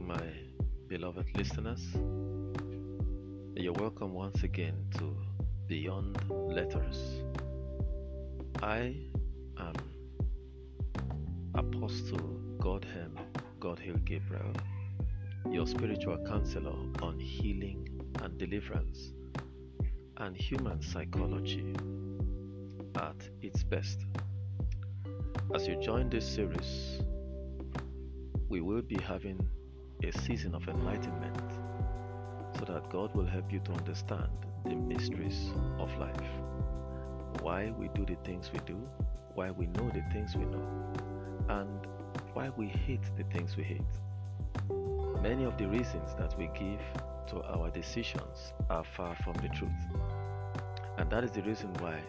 My 0.00 0.20
beloved 0.88 1.26
listeners. 1.36 1.82
You're 3.54 3.72
welcome 3.72 4.12
once 4.12 4.42
again 4.42 4.74
to 4.98 5.16
Beyond 5.66 6.18
Letters. 6.28 7.22
I 8.62 8.94
am 9.58 9.74
Apostle 11.54 12.40
Godhem 12.58 13.16
Godhill 13.58 14.04
Gabriel, 14.04 14.52
your 15.50 15.66
spiritual 15.66 16.18
counselor 16.26 16.76
on 17.00 17.18
healing 17.18 17.88
and 18.22 18.36
deliverance 18.36 19.12
and 20.18 20.36
human 20.36 20.82
psychology 20.82 21.74
at 22.96 23.16
its 23.40 23.64
best. 23.64 24.04
As 25.54 25.66
you 25.66 25.80
join 25.80 26.10
this 26.10 26.28
series, 26.28 27.00
we 28.48 28.60
will 28.60 28.82
be 28.82 28.96
having 29.00 29.40
a 30.02 30.12
season 30.20 30.54
of 30.54 30.68
enlightenment 30.68 31.40
so 32.58 32.64
that 32.64 32.88
God 32.90 33.14
will 33.14 33.26
help 33.26 33.52
you 33.52 33.60
to 33.60 33.72
understand 33.72 34.28
the 34.64 34.74
mysteries 34.74 35.50
of 35.78 35.96
life. 35.98 36.30
Why 37.40 37.72
we 37.78 37.88
do 37.94 38.04
the 38.04 38.16
things 38.24 38.50
we 38.52 38.60
do, 38.66 38.78
why 39.34 39.50
we 39.50 39.66
know 39.66 39.90
the 39.90 40.02
things 40.12 40.36
we 40.36 40.44
know, 40.44 40.66
and 41.48 41.86
why 42.34 42.50
we 42.56 42.68
hate 42.68 43.04
the 43.16 43.24
things 43.24 43.56
we 43.56 43.64
hate. 43.64 43.82
Many 45.22 45.44
of 45.44 45.56
the 45.56 45.66
reasons 45.66 46.14
that 46.18 46.36
we 46.38 46.48
give 46.58 46.80
to 47.28 47.42
our 47.44 47.70
decisions 47.70 48.52
are 48.70 48.84
far 48.84 49.14
from 49.16 49.34
the 49.34 49.48
truth. 49.48 49.70
And 50.98 51.10
that 51.10 51.24
is 51.24 51.30
the 51.30 51.42
reason 51.42 51.72
why 51.74 52.00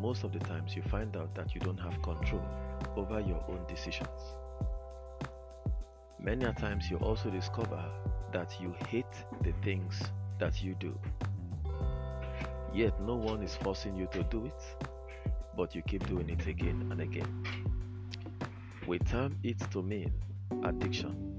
most 0.00 0.24
of 0.24 0.32
the 0.32 0.38
times 0.40 0.74
you 0.74 0.82
find 0.82 1.16
out 1.16 1.34
that 1.34 1.54
you 1.54 1.60
don't 1.60 1.78
have 1.78 2.00
control 2.02 2.42
over 2.96 3.20
your 3.20 3.42
own 3.48 3.64
decisions. 3.68 4.36
Many 6.24 6.44
a 6.44 6.52
times 6.52 6.88
you 6.88 6.98
also 6.98 7.30
discover 7.30 7.82
that 8.32 8.60
you 8.60 8.72
hate 8.86 9.04
the 9.42 9.52
things 9.64 10.00
that 10.38 10.62
you 10.62 10.76
do. 10.76 10.96
Yet 12.72 13.00
no 13.00 13.16
one 13.16 13.42
is 13.42 13.56
forcing 13.56 13.96
you 13.96 14.06
to 14.12 14.22
do 14.22 14.46
it, 14.46 14.86
but 15.56 15.74
you 15.74 15.82
keep 15.82 16.06
doing 16.06 16.30
it 16.30 16.46
again 16.46 16.86
and 16.92 17.00
again. 17.00 17.44
We 18.86 19.00
term 19.00 19.36
it 19.42 19.58
to 19.72 19.82
mean 19.82 20.12
addiction. 20.62 21.32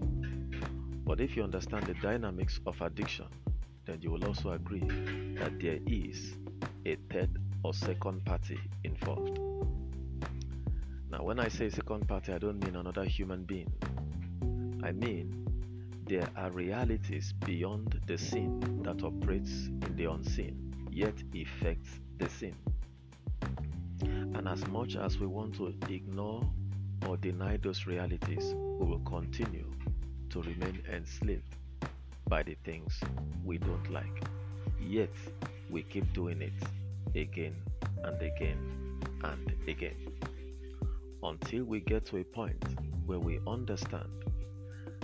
But 1.05 1.21
if 1.21 1.37
you 1.37 1.43
understand 1.43 1.85
the 1.85 1.93
dynamics 1.93 2.59
of 2.65 2.81
addiction, 2.81 3.27
then 3.85 4.01
you 4.01 4.11
will 4.11 4.25
also 4.25 4.51
agree 4.51 4.85
that 5.39 5.61
there 5.61 5.79
is 5.87 6.35
a 6.85 6.97
third 7.09 7.29
or 7.63 7.73
second 7.73 8.25
party 8.25 8.59
involved. 8.83 9.39
Now, 11.09 11.23
when 11.23 11.39
I 11.39 11.47
say 11.47 11.69
second 11.69 12.05
party, 12.05 12.33
I 12.33 12.37
don't 12.37 12.61
mean 12.61 12.75
another 12.75 13.05
human 13.05 13.45
being. 13.45 13.71
I 14.83 14.91
mean 14.91 15.47
there 16.05 16.27
are 16.35 16.51
realities 16.51 17.33
beyond 17.45 18.01
the 18.05 18.17
sin 18.17 18.59
that 18.83 19.01
operates 19.01 19.67
in 19.67 19.95
the 19.95 20.11
unseen, 20.11 20.75
yet 20.91 21.13
affects 21.33 21.89
the 22.17 22.27
sin. 22.27 22.53
And 24.01 24.45
as 24.49 24.67
much 24.67 24.97
as 24.97 25.17
we 25.17 25.27
want 25.27 25.55
to 25.55 25.73
ignore 25.89 26.43
or 27.07 27.15
deny 27.15 27.55
those 27.55 27.87
realities, 27.87 28.53
we 28.55 28.85
will 28.85 29.01
continue 29.05 29.71
to 30.31 30.41
remain 30.41 30.83
enslaved 30.91 31.55
by 32.27 32.43
the 32.43 32.57
things 32.65 32.99
we 33.45 33.57
don't 33.59 33.89
like. 33.89 34.25
Yet, 34.81 35.15
we 35.69 35.83
keep 35.83 36.11
doing 36.11 36.41
it 36.41 37.17
again 37.17 37.55
and 38.03 38.21
again 38.21 38.99
and 39.23 39.53
again 39.65 39.95
until 41.23 41.63
we 41.63 41.79
get 41.79 42.05
to 42.07 42.17
a 42.17 42.23
point 42.25 42.61
where 43.05 43.19
we 43.19 43.39
understand 43.47 44.09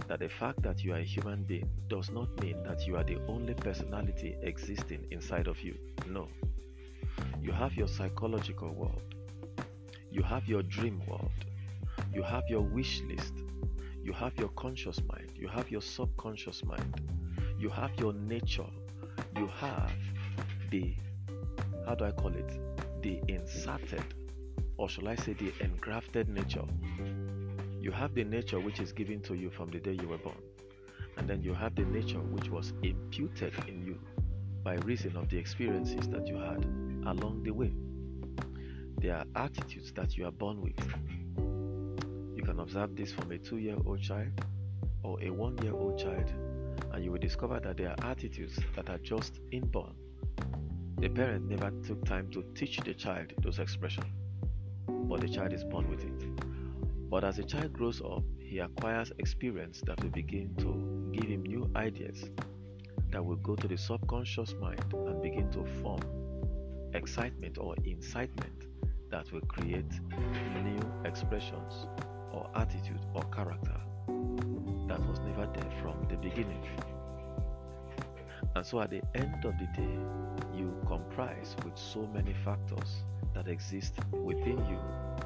that 0.10 0.20
the 0.20 0.28
fact 0.28 0.64
that 0.64 0.84
you 0.84 0.92
are 0.92 0.98
a 0.98 1.04
human 1.04 1.44
being 1.44 1.70
does 1.88 2.10
not 2.10 2.28
mean 2.42 2.62
that 2.64 2.88
you 2.88 2.98
are 2.98 3.04
the 3.04 3.20
only 3.28 3.54
personality 3.54 4.36
existing 4.42 5.06
inside 5.12 5.48
of 5.48 5.62
you. 5.62 5.78
No. 6.08 6.28
You 7.40 7.52
have 7.52 7.76
your 7.76 7.88
psychological 7.88 8.74
world, 8.74 9.14
you 10.12 10.24
have 10.24 10.48
your 10.48 10.64
dream 10.64 11.00
world, 11.08 11.46
you 12.12 12.24
have 12.24 12.44
your 12.50 12.62
wish 12.62 13.02
list, 13.02 13.34
you 14.04 14.12
have 14.14 14.36
your 14.40 14.50
conscious 14.50 15.00
mind, 15.08 15.32
you 15.36 15.48
have 15.48 15.70
your 15.70 15.82
subconscious 15.82 16.66
mind, 16.66 17.02
you 17.60 17.70
have 17.70 17.92
your 18.00 18.14
nature, 18.14 18.72
you 19.38 19.46
have 19.60 19.92
the, 20.72 20.96
how 21.86 21.94
do 21.94 22.06
I 22.06 22.12
call 22.12 22.34
it, 22.34 22.60
the 23.04 23.22
inserted, 23.28 24.16
or 24.78 24.90
shall 24.90 25.08
I 25.08 25.16
say 25.18 25.34
the 25.34 25.54
engrafted 25.62 26.30
nature 26.30 26.66
you 27.82 27.92
have 27.92 28.14
the 28.14 28.24
nature 28.24 28.60
which 28.60 28.80
is 28.80 28.92
given 28.92 29.22
to 29.22 29.36
you 29.36 29.50
from 29.50 29.70
the 29.70 29.80
day 29.80 29.98
you 30.02 30.08
were 30.08 30.18
born, 30.18 30.38
and 31.18 31.30
then 31.30 31.42
you 31.42 31.54
have 31.54 31.76
the 31.76 31.86
nature 31.86 32.20
which 32.20 32.50
was 32.50 32.74
imputed 32.84 33.54
in 33.68 33.82
you 33.82 33.98
by 34.64 34.76
reason 34.76 35.16
of 35.16 35.30
the 35.30 35.38
experiences 35.38 36.08
that 36.10 36.28
you 36.28 36.36
had 36.36 36.66
along 37.06 37.42
the 37.44 37.52
way. 37.52 37.72
There 38.98 39.16
are 39.16 39.26
attitudes 39.36 39.94
that 39.94 40.18
you 40.18 40.26
are 40.26 40.32
born 40.32 40.62
with. 40.62 40.78
You 42.36 42.44
can 42.44 42.60
observe 42.60 42.98
this 42.98 43.14
from 43.14 43.32
a 43.32 43.38
two 43.38 43.58
year 43.58 43.78
old 43.86 44.02
child 44.02 44.32
or 45.04 45.22
a 45.24 45.30
one 45.30 45.58
year 45.60 45.74
old 45.74 45.98
child, 45.98 46.30
and 46.92 47.04
you 47.04 47.12
will 47.12 47.20
discover 47.20 47.62
that 47.62 47.78
there 47.78 47.92
are 47.92 48.12
attitudes 48.12 48.60
that 48.76 48.90
are 48.90 48.98
just 48.98 49.40
inborn. 49.52 49.96
The 50.98 51.08
parent 51.08 51.48
never 51.48 51.72
took 51.88 52.04
time 52.04 52.30
to 52.32 52.44
teach 52.56 52.78
the 52.82 52.94
child 52.94 53.32
those 53.42 53.60
expressions, 53.60 54.08
but 54.86 55.22
the 55.22 55.30
child 55.30 55.54
is 55.54 55.64
born 55.64 55.90
with 55.90 56.04
it. 56.04 56.49
But 57.10 57.24
as 57.24 57.40
a 57.40 57.44
child 57.44 57.74
grows 57.74 58.02
up, 58.02 58.24
he 58.40 58.60
acquires 58.60 59.12
experience 59.18 59.82
that 59.88 60.02
will 60.04 60.12
begin 60.12 60.54
to 60.58 61.12
give 61.12 61.30
him 61.30 61.44
new 61.44 61.70
ideas 61.76 62.30
that 63.12 63.26
will 63.26 63.38
go 63.38 63.56
to 63.56 63.68
the 63.68 63.78
subconscious 63.78 64.54
mind 64.62 64.84
and 64.94 65.22
begin 65.22 65.50
to 65.52 65.66
form 65.82 66.02
excitement 66.94 67.58
or 67.58 67.76
incitement 67.84 68.66
that 69.10 69.32
will 69.32 69.42
create 69.42 69.92
new 70.64 70.80
expressions 71.06 71.88
or 72.32 72.50
attitude 72.56 73.00
or 73.16 73.24
character 73.26 73.80
that 74.88 75.00
was 75.08 75.20
never 75.20 75.48
there 75.54 75.72
from 75.82 75.96
the 76.10 76.18
beginning. 76.18 76.64
And 78.56 78.66
so 78.66 78.82
at 78.82 78.90
the 78.90 79.02
end 79.16 79.46
of 79.46 79.54
the 79.58 79.68
day, 79.76 79.98
you 80.56 80.74
comprise 80.88 81.56
with 81.64 81.78
so 81.78 82.08
many 82.14 82.34
factors 82.46 83.04
that 83.34 83.48
exist 83.48 83.96
within 84.12 84.58
you 84.68 84.80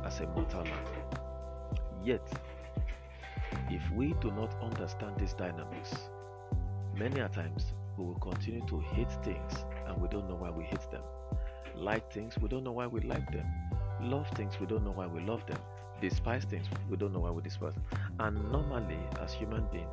as 0.06 0.20
a 0.20 0.28
mortal 0.28 0.64
man. 0.64 1.23
Yet, 2.04 2.28
if 3.70 3.82
we 3.92 4.14
do 4.20 4.30
not 4.32 4.54
understand 4.62 5.18
these 5.18 5.34
dynamics, 5.34 6.10
many 6.98 7.22
a 7.22 7.30
times 7.30 7.74
we 7.98 8.04
will 8.04 8.20
continue 8.20 8.66
to 8.68 8.80
hate 8.80 9.12
things 9.24 9.54
and 9.88 10.02
we 10.02 10.10
don't 10.10 10.28
know 10.28 10.36
why 10.36 10.50
we 10.50 10.66
hate 10.66 10.92
them. 10.92 11.04
Like 11.78 12.12
things, 12.12 12.38
we 12.42 12.50
don't 12.50 12.66
know 12.66 12.74
why 12.74 12.88
we 12.88 13.00
like 13.02 13.32
them. 13.32 13.46
Love 14.02 14.28
things, 14.36 14.60
we 14.60 14.66
don't 14.66 14.84
know 14.84 14.92
why 14.92 15.08
we 15.08 15.22
love 15.22 15.46
them. 15.46 15.60
Despise 16.02 16.44
things, 16.44 16.66
we 16.90 16.98
don't 16.98 17.14
know 17.14 17.22
why 17.22 17.30
we 17.32 17.42
despise 17.42 17.74
them. 17.74 17.84
And 18.20 18.52
normally, 18.52 19.00
as 19.22 19.32
human 19.32 19.66
beings, 19.72 19.88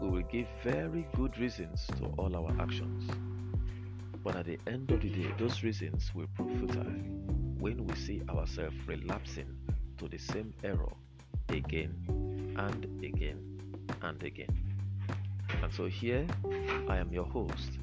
we 0.00 0.08
will 0.08 0.22
give 0.22 0.46
very 0.62 1.06
good 1.16 1.36
reasons 1.36 1.86
to 1.98 2.06
all 2.16 2.34
our 2.34 2.50
actions. 2.62 3.10
But 4.24 4.36
at 4.36 4.46
the 4.46 4.58
end 4.66 4.90
of 4.90 5.02
the 5.02 5.10
day, 5.10 5.30
those 5.38 5.62
reasons 5.62 6.14
will 6.14 6.28
prove 6.34 6.58
futile 6.60 6.94
when 7.58 7.86
we 7.86 7.94
see 7.94 8.22
ourselves 8.30 8.76
relapsing 8.86 9.54
to 9.98 10.08
the 10.08 10.18
same 10.18 10.54
error 10.64 10.94
again 11.52 11.94
and 12.56 13.04
again 13.04 13.38
and 14.02 14.22
again. 14.22 14.56
And 15.62 15.72
so 15.72 15.86
here 15.86 16.26
I 16.88 16.96
am 16.96 17.12
your 17.12 17.24
host, 17.24 17.78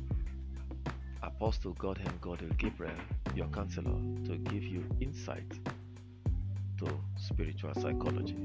Apostle 1.21 1.73
Godhem 1.75 2.19
Godhill 2.21 2.57
Gabriel, 2.57 2.93
your 3.35 3.47
counselor, 3.47 3.99
to 4.25 4.37
give 4.37 4.63
you 4.63 4.83
insight 5.01 5.51
to 6.79 6.87
spiritual 7.17 7.73
psychology. 7.73 8.37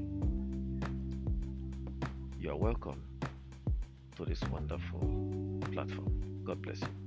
You 2.39 2.51
are 2.51 2.57
welcome 2.57 3.01
to 4.17 4.25
this 4.25 4.41
wonderful 4.51 4.99
platform. 5.71 6.41
God 6.43 6.61
bless 6.61 6.81
you. 6.81 7.02